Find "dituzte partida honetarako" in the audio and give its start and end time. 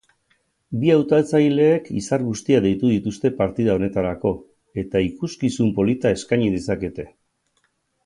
2.93-4.35